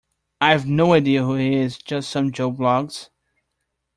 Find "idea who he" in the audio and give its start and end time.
0.93-1.53